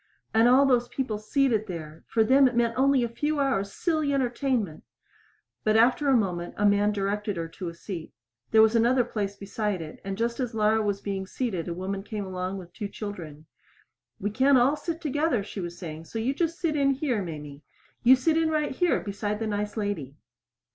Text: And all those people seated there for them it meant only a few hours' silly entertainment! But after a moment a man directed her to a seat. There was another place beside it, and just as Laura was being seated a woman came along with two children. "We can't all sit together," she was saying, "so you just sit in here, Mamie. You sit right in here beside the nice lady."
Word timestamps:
And 0.33 0.47
all 0.47 0.65
those 0.65 0.87
people 0.87 1.19
seated 1.19 1.67
there 1.67 2.03
for 2.07 2.23
them 2.23 2.47
it 2.47 2.55
meant 2.55 2.73
only 2.75 3.03
a 3.03 3.07
few 3.07 3.39
hours' 3.39 3.71
silly 3.71 4.11
entertainment! 4.15 4.83
But 5.63 5.77
after 5.77 6.07
a 6.09 6.17
moment 6.17 6.55
a 6.57 6.65
man 6.65 6.91
directed 6.91 7.37
her 7.37 7.47
to 7.49 7.69
a 7.69 7.75
seat. 7.75 8.11
There 8.49 8.63
was 8.63 8.75
another 8.75 9.03
place 9.03 9.35
beside 9.35 9.79
it, 9.79 10.01
and 10.03 10.17
just 10.17 10.39
as 10.39 10.55
Laura 10.55 10.81
was 10.81 11.01
being 11.01 11.27
seated 11.27 11.67
a 11.67 11.73
woman 11.75 12.01
came 12.01 12.25
along 12.25 12.57
with 12.57 12.73
two 12.73 12.87
children. 12.87 13.45
"We 14.19 14.31
can't 14.31 14.57
all 14.57 14.75
sit 14.75 15.01
together," 15.01 15.43
she 15.43 15.59
was 15.59 15.77
saying, 15.77 16.05
"so 16.05 16.17
you 16.17 16.33
just 16.33 16.57
sit 16.59 16.75
in 16.75 16.95
here, 16.95 17.21
Mamie. 17.21 17.61
You 18.01 18.15
sit 18.15 18.43
right 18.49 18.69
in 18.69 18.73
here 18.73 19.01
beside 19.01 19.37
the 19.37 19.45
nice 19.45 19.77
lady." 19.77 20.15